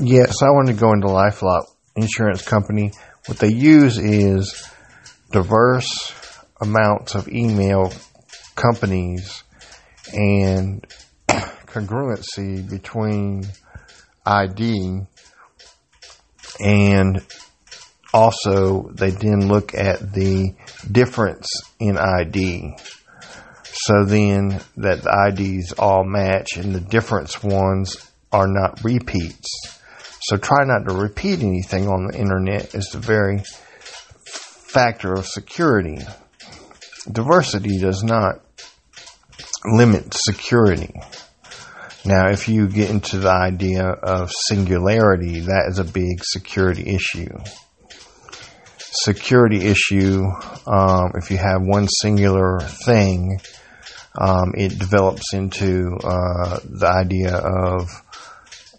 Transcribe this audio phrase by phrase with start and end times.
[0.00, 1.64] Yes, I wanted to go into LifeLock
[1.96, 2.92] Insurance Company.
[3.26, 4.70] What they use is
[5.32, 6.14] diverse
[6.60, 7.92] amounts of email
[8.54, 9.42] companies
[10.12, 10.86] and
[11.28, 13.44] congruency between
[14.24, 15.00] ID
[16.60, 17.26] and
[18.14, 20.54] also they then look at the
[20.92, 21.48] difference
[21.80, 22.76] in ID.
[23.64, 27.96] So then that the IDs all match and the difference ones
[28.30, 29.77] are not repeats.
[30.28, 33.44] So try not to repeat anything on the internet is the very
[34.26, 35.96] factor of security.
[37.10, 38.42] Diversity does not
[39.64, 40.92] limit security.
[42.04, 47.34] Now, if you get into the idea of singularity, that is a big security issue.
[48.76, 50.26] Security issue,
[50.66, 53.40] um, if you have one singular thing,
[54.20, 57.88] um, it develops into uh, the idea of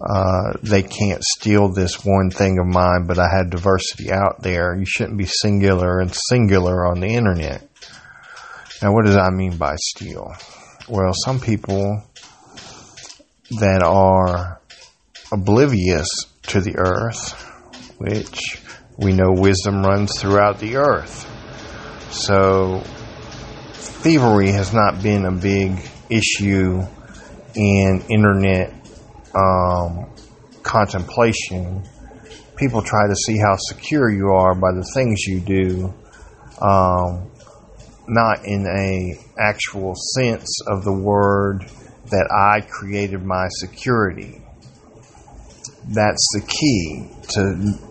[0.00, 4.76] uh, they can't steal this one thing of mine, but I had diversity out there.
[4.76, 7.68] You shouldn't be singular and singular on the internet.
[8.80, 10.32] Now, what does I mean by steal?
[10.88, 12.04] Well, some people
[13.58, 14.60] that are
[15.32, 16.08] oblivious
[16.44, 17.32] to the earth,
[17.98, 18.62] which
[18.96, 21.26] we know wisdom runs throughout the earth.
[22.12, 22.82] So,
[23.74, 26.82] thievery has not been a big issue
[27.54, 28.77] in internet
[29.38, 30.10] um,
[30.62, 31.82] contemplation,
[32.56, 35.94] people try to see how secure you are by the things you do,
[36.60, 37.30] um,
[38.08, 41.64] not in a actual sense of the word
[42.10, 44.42] that I created my security.
[45.90, 47.88] That's the key to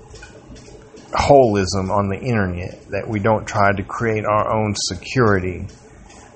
[1.14, 5.68] holism on the internet, that we don't try to create our own security.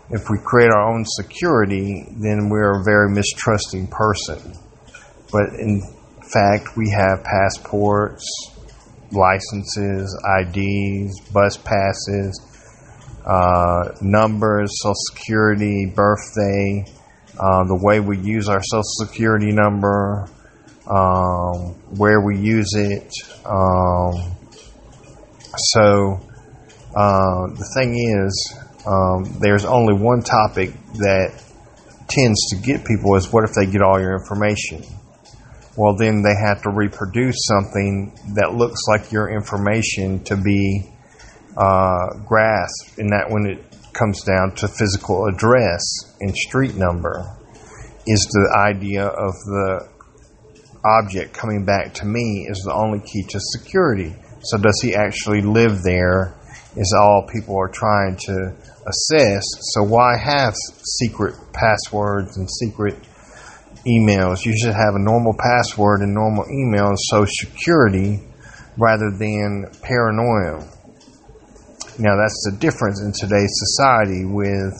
[0.09, 4.57] If we create our own security, then we're a very mistrusting person
[5.31, 5.81] but in
[6.31, 8.25] fact, we have passports,
[9.11, 12.39] licenses, IDs, bus passes,
[13.25, 16.85] uh, numbers, social security, birthday,
[17.39, 20.27] uh, the way we use our social security number,
[20.87, 23.11] um, where we use it.
[23.45, 24.35] Um,
[25.55, 26.19] so
[26.95, 31.41] uh, the thing is, um, there's only one topic that
[32.07, 34.83] tends to get people is what if they get all your information?
[35.77, 40.91] Well, then they have to reproduce something that looks like your information to be
[41.57, 45.81] uh, grasped, and that when it comes down to physical address
[46.19, 47.25] and street number,
[48.07, 49.87] is the idea of the
[50.83, 54.15] object coming back to me is the only key to security.
[54.43, 56.35] So, does he actually live there?
[56.75, 58.55] Is all people are trying to
[58.87, 59.43] assess.
[59.73, 62.95] So, why have secret passwords and secret
[63.85, 64.45] emails.
[64.45, 68.19] You should have a normal password and normal email social security
[68.77, 70.67] rather than paranoia.
[71.99, 74.73] Now, that's the difference in today's society with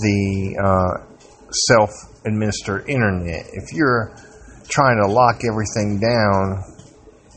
[0.00, 1.06] the uh,
[1.50, 1.90] self
[2.24, 3.46] administered internet.
[3.52, 4.14] If you're
[4.68, 6.62] trying to lock everything down,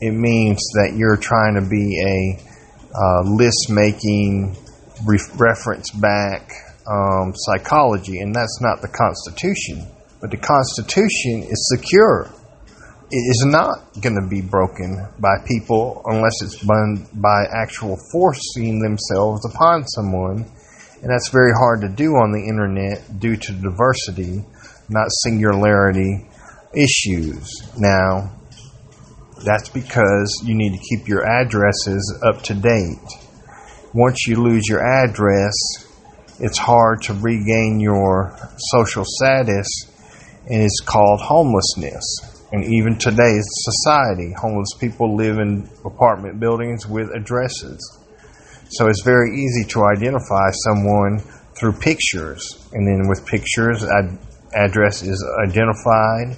[0.00, 2.46] it means that you're trying to be a
[2.94, 4.56] uh, list making,
[5.04, 6.52] re- reference back
[6.86, 9.86] um, psychology, and that's not the Constitution.
[10.20, 12.30] But the Constitution is secure.
[13.10, 18.80] It is not going to be broken by people unless it's done by actual forcing
[18.80, 20.50] themselves upon someone.
[21.02, 24.42] And that's very hard to do on the internet due to diversity,
[24.88, 26.26] not singularity
[26.74, 27.48] issues.
[27.76, 28.32] Now,
[29.44, 32.98] that's because you need to keep your addresses up to date.
[33.92, 35.54] Once you lose your address,
[36.40, 38.36] it's hard to regain your
[38.72, 39.68] social status
[40.46, 42.02] and it's called homelessness.
[42.52, 47.98] And even today's society, homeless people live in apartment buildings with addresses.
[48.68, 51.18] So it's very easy to identify someone
[51.58, 52.68] through pictures.
[52.72, 54.18] And then with pictures, ad-
[54.54, 56.36] address is identified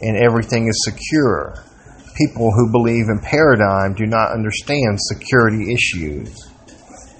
[0.00, 1.62] and everything is secure.
[2.16, 6.48] People who believe in paradigm do not understand security issues.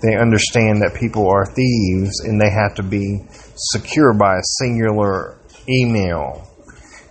[0.02, 3.20] They understand that people are thieves and they have to be
[3.54, 6.48] secure by a singular email.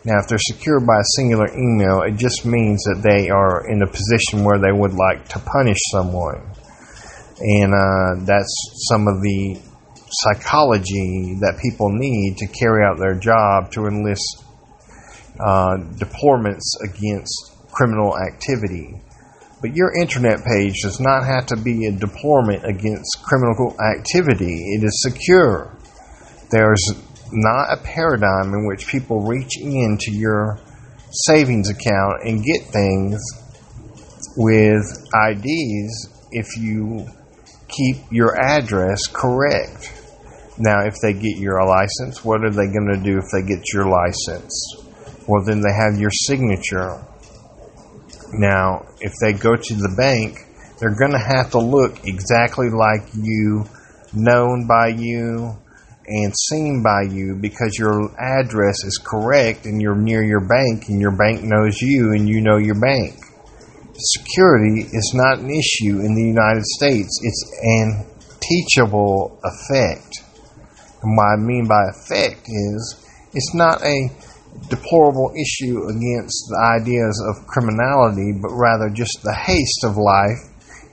[0.04, 3.84] Now, if they're secured by a singular email, it just means that they are in
[3.84, 6.42] a position where they would like to punish someone.
[7.40, 8.54] And uh, that's
[8.90, 9.62] some of the
[10.10, 14.44] psychology that people need to carry out their job to enlist
[15.40, 19.02] uh, deployments against criminal activity.
[19.62, 24.74] But your internet page does not have to be a deployment against criminal activity.
[24.74, 25.78] It is secure.
[26.50, 26.82] There's
[27.32, 30.60] not a paradigm in which people reach into your
[31.12, 33.22] savings account and get things
[34.38, 37.06] with IDs if you
[37.68, 39.94] keep your address correct.
[40.58, 43.74] Now, if they get your license, what are they going to do if they get
[43.74, 44.76] your license?
[45.28, 47.04] Well, then they have your signature.
[48.34, 50.38] Now, if they go to the bank,
[50.80, 53.66] they're going to have to look exactly like you,
[54.14, 55.58] known by you,
[56.08, 61.00] and seen by you because your address is correct and you're near your bank and
[61.00, 63.16] your bank knows you and you know your bank.
[63.94, 68.06] Security is not an issue in the United States, it's an
[68.42, 70.24] teachable effect.
[71.04, 74.10] And what I mean by effect is it's not a
[74.70, 80.40] deplorable issue against the ideas of criminality, but rather just the haste of life,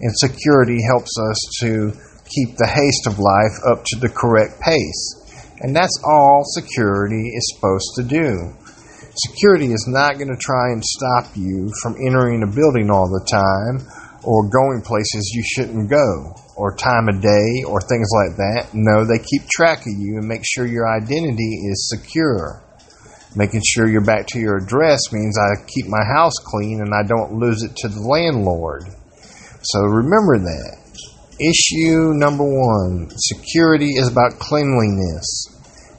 [0.00, 1.92] and security helps us to
[2.28, 5.18] keep the haste of life up to the correct pace.
[5.60, 8.54] And that's all security is supposed to do.
[9.26, 13.26] Security is not going to try and stop you from entering a building all the
[13.26, 13.82] time
[14.22, 18.68] or going places you shouldn't go or time of day or things like that.
[18.74, 22.62] No, they keep track of you and make sure your identity is secure.
[23.36, 27.02] Making sure you're back to your address means I keep my house clean and I
[27.02, 28.84] don't lose it to the landlord.
[29.62, 30.87] So remember that.
[31.40, 35.46] Issue number one security is about cleanliness,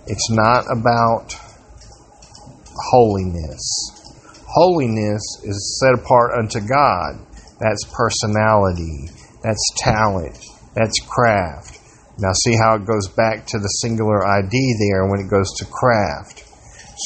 [0.06, 1.34] it's not about
[2.92, 3.62] holiness.
[4.46, 7.26] Holiness is set apart unto God.
[7.62, 10.38] That's personality, that's talent,
[10.76, 11.80] that's craft.
[12.18, 15.66] Now, see how it goes back to the singular ID there when it goes to
[15.66, 16.44] craft.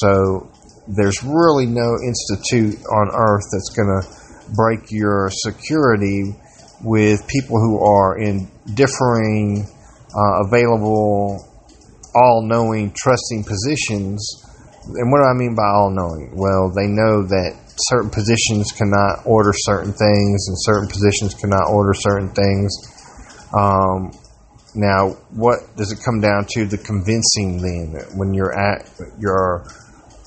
[0.01, 0.50] So,
[0.88, 6.36] there's really no institute on earth that's going to break your security
[6.83, 9.65] with people who are in differing,
[10.15, 11.39] uh, available,
[12.15, 14.44] all knowing, trusting positions.
[14.95, 16.35] And what do I mean by all knowing?
[16.35, 21.94] Well, they know that certain positions cannot order certain things and certain positions cannot order
[21.94, 22.71] certain things.
[23.53, 24.12] Um,
[24.75, 26.65] now, what does it come down to?
[26.65, 28.89] The convincing then, when you're at
[29.19, 29.65] your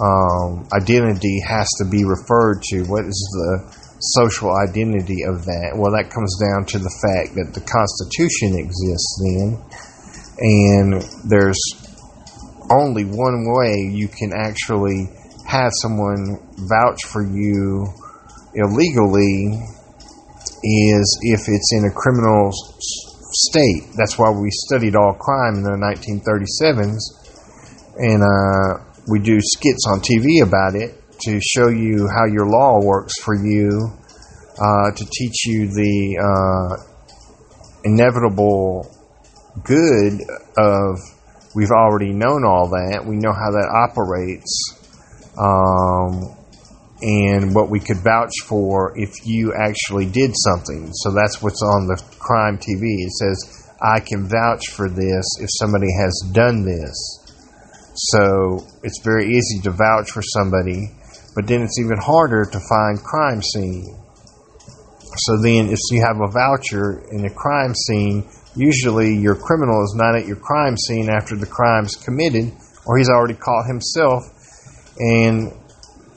[0.01, 2.85] um, identity has to be referred to.
[2.85, 5.73] What is the social identity of that?
[5.77, 9.49] Well, that comes down to the fact that the Constitution exists then,
[10.39, 11.61] and there's
[12.71, 15.09] only one way you can actually
[15.47, 17.87] have someone vouch for you
[18.55, 19.55] illegally
[20.65, 22.51] is if it's in a criminal
[22.81, 23.95] state.
[23.97, 26.99] That's why we studied all crime in the 1937s,
[27.97, 32.81] and uh, we do skits on TV about it to show you how your law
[32.83, 33.93] works for you,
[34.59, 36.77] uh, to teach you the uh,
[37.85, 38.91] inevitable
[39.65, 40.21] good
[40.57, 40.99] of
[41.55, 43.05] we've already known all that.
[43.07, 44.73] We know how that operates.
[45.39, 46.37] Um,
[47.03, 50.89] and what we could vouch for if you actually did something.
[50.93, 53.05] So that's what's on the crime TV.
[53.05, 56.97] It says, I can vouch for this if somebody has done this.
[57.95, 60.93] So it's very easy to vouch for somebody,
[61.37, 63.95] but then it's even harder to find crime scene.
[65.19, 68.25] So then, if you have a voucher in a crime scene,
[68.57, 72.53] usually your criminal is not at your crime scene after the crime's committed,
[72.87, 74.25] or he's already caught himself,
[74.99, 75.53] and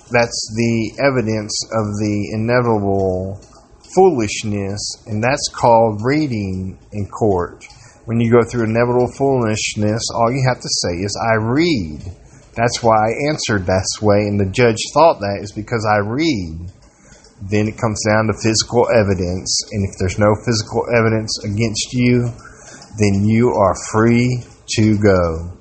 [0.10, 3.40] that's the evidence of the inevitable
[3.94, 7.66] foolishness, and that's called reading in court.
[8.06, 12.04] When you go through inevitable foolishness, all you have to say is, I read.
[12.60, 16.72] That's why I answered that way, and the judge thought that is because I read.
[17.42, 22.28] Then it comes down to physical evidence, and if there's no physical evidence against you,
[23.00, 24.44] then you are free
[24.76, 25.56] to go.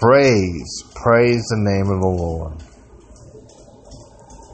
[0.00, 2.56] Praise, praise the name of the Lord.